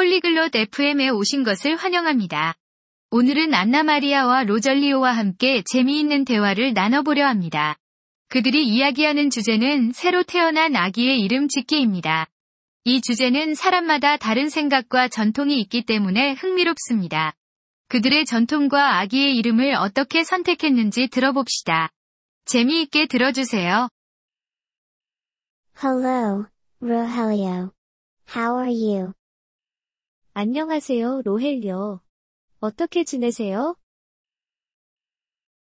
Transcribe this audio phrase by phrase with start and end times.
[0.00, 2.54] 폴리글롯 FM에 오신 것을 환영합니다.
[3.10, 7.76] 오늘은 안나마리아와 로절리오와 함께 재미있는 대화를 나눠보려 합니다.
[8.30, 12.28] 그들이 이야기하는 주제는 새로 태어난 아기의 이름 짓기입니다.
[12.84, 17.34] 이 주제는 사람마다 다른 생각과 전통이 있기 때문에 흥미롭습니다.
[17.88, 21.90] 그들의 전통과 아기의 이름을 어떻게 선택했는지 들어봅시다.
[22.46, 23.90] 재미있게 들어주세요.
[25.84, 26.46] Hello,
[26.80, 27.72] Rogelio.
[28.34, 29.12] How are you?
[30.42, 32.00] 안녕하세요, 로헬요.
[32.60, 33.76] 어떻게 지내세요?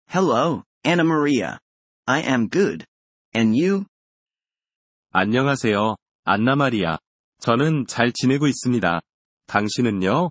[0.08, 1.58] Hello, Anna Maria.
[2.06, 2.86] I am good.
[3.36, 3.86] And you?
[5.10, 5.96] 안녕하세요,
[6.26, 7.00] 안나 마리아.
[7.40, 9.02] 저는 잘 지내고 있습니다.
[9.48, 10.30] 당신은요?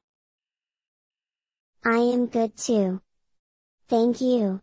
[1.83, 3.01] I am good too.
[3.89, 4.61] Thank you.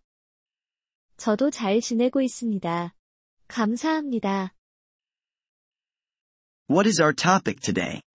[1.17, 2.95] 저도 잘 지내고 있습니다.
[3.49, 4.53] 감사합니다.
[6.69, 8.06] What is our topic today?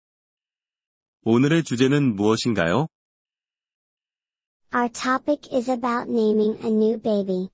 [1.24, 2.88] 오늘의 주제는 무엇인가요?
[4.74, 7.48] Our topic is about naming a new baby.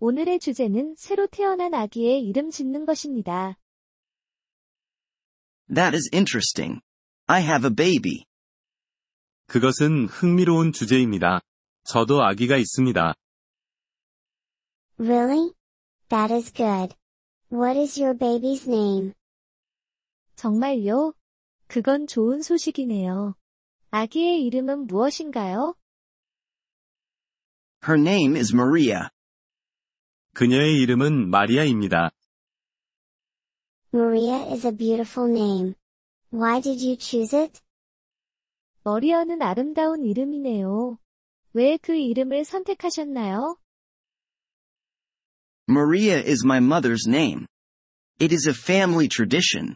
[0.00, 3.56] 오늘의 주제는 새로 태어난 아기의 이름 짓는 것입니다.
[5.74, 6.82] That is interesting.
[7.26, 8.26] I have a baby.
[9.46, 11.40] 그것은 흥미로운 주제입니다.
[11.84, 13.14] 저도 아기가 있습니다.
[14.98, 15.54] Really?
[16.10, 16.94] That is good.
[17.50, 19.14] What is your baby's name?
[20.36, 21.14] 정말요?
[21.71, 23.35] 그건 좋은 소식이네요.
[23.91, 25.75] 아기의 이름은 무엇인가요?
[27.87, 29.09] Her name is Maria.
[30.33, 32.11] 그녀의 이름은 마리아입니다.
[33.93, 35.73] Maria is a beautiful name.
[36.31, 37.61] Why did you choose it?
[38.83, 40.97] 머리아는 아름다운 이름이네요.
[41.53, 43.57] 왜 그 이름을 선택하셨나요?
[45.69, 47.47] Maria is my mother's name.
[48.19, 49.75] It is a family tradition.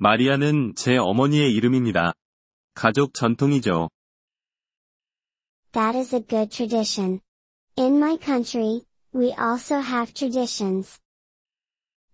[0.00, 2.12] 마리아는 제 어머니의 이름입니다.
[2.74, 3.88] 가족 전통이죠.
[5.72, 7.20] That is a good tradition.
[7.76, 8.82] In my country,
[9.12, 11.00] we also have traditions.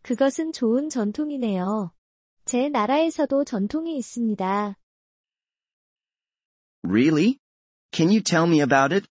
[0.01, 1.93] 그것은 좋은 전통이네요.
[2.47, 4.77] 제 나라에서도 전통이 있습니다.
[6.83, 7.39] Really?
[7.93, 9.07] Can you tell me about it?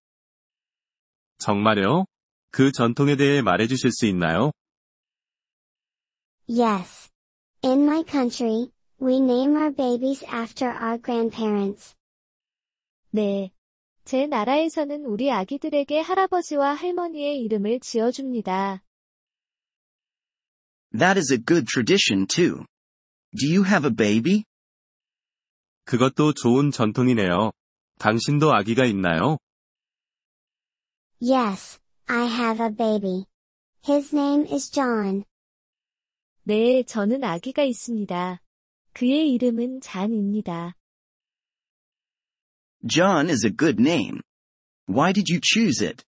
[1.38, 2.06] 정말요?
[2.50, 4.52] 그 전통에 대해 말해주실 수 있나요?
[6.48, 7.03] Yes.
[7.66, 11.96] In my country, we name our babies after our grandparents.
[13.12, 13.52] 네.
[14.04, 18.84] 제 나라에서는 우리 아기들에게 할아버지와 할머니의 이름을 지어줍니다.
[20.92, 22.66] That is a good tradition too.
[23.34, 24.44] Do you have a baby?
[25.86, 27.54] 그것도 좋은 전통이네요.
[27.98, 29.38] 당신도 아기가 있나요?
[31.22, 33.26] Yes, I have a baby.
[33.88, 35.24] His name is John.
[36.46, 38.42] 네, 저는 아기가 있습니다.
[38.94, 40.76] 그의 이름은 잔입니다.
[42.88, 44.20] John is a good name.
[44.90, 46.04] Why did you choose it?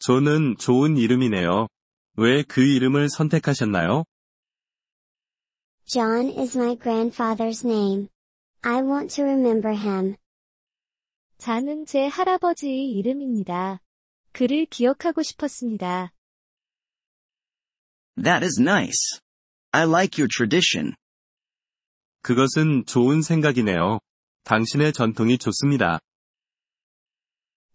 [0.00, 1.66] 존은 좋은 이름이네요.
[2.18, 4.04] 왜 그 이름을 선택하셨나요?
[5.86, 8.08] John is my grandfather's name.
[8.62, 10.16] I want to remember him.
[11.38, 13.80] 잔은 제 할아버지의 이름입니다.
[14.32, 16.12] 그를 기억하고 싶었습니다.
[18.19, 19.19] That is nice.
[19.71, 20.95] I like your tradition.
[22.21, 23.99] 그것은 좋은 생각이네요.
[24.43, 25.99] 당신의 전통이 좋습니다.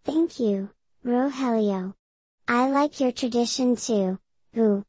[0.05, 0.71] Thank you,
[1.05, 1.95] Rogelio.
[2.47, 4.17] I like your tradition too.
[4.53, 4.83] Boo.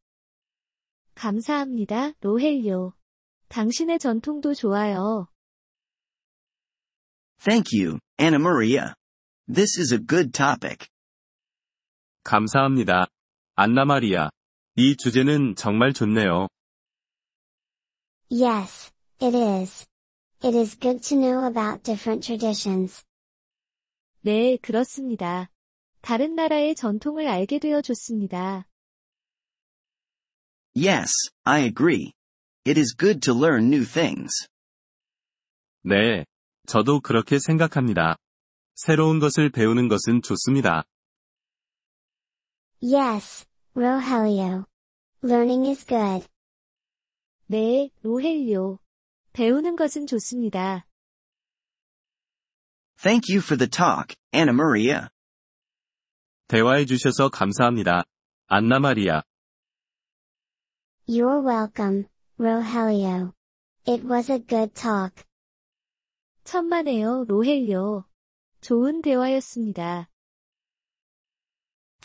[1.16, 2.94] 감사합니다, 로헬요.
[3.50, 5.28] 당신의 전통도 좋아요.
[7.44, 8.94] Thank you, Anna Maria.
[9.47, 10.88] This is a good topic.
[12.24, 13.07] 감사합니다.
[13.56, 14.29] 안나 마리아.
[14.78, 16.48] 이 주제는 정말 좋네요.
[18.31, 18.92] Yes,
[19.22, 19.87] it is.
[20.44, 23.03] It is good to know about different traditions.
[24.20, 25.48] 네, 그렇습니다.
[26.03, 28.66] 다른 나라의 전통을 알게 되어 좋습니다.
[30.76, 31.10] Yes,
[31.44, 32.12] I agree.
[32.66, 34.47] It is good to learn new things.
[35.84, 36.27] 네,
[36.66, 38.16] 저도 그렇게 생각합니다.
[38.74, 40.84] 새로운 것을 배우는 것은 좋습니다.
[42.83, 44.66] Yes, Rogelio.
[45.23, 46.28] Learning is good.
[47.47, 48.79] 네, 로헬요.
[49.34, 50.85] 배우는 것은 좋습니다.
[52.97, 55.08] Thank you for the talk, Anna Maria.
[56.47, 58.03] 대화해 주셔서 감사합니다.
[58.47, 59.23] 안나 마리아.
[61.08, 62.05] You're welcome,
[62.38, 63.34] Rogelio.
[63.88, 65.23] It was a good talk.
[66.43, 68.05] 천만에요, 로헬요.
[68.61, 70.09] 좋은 대화였습니다.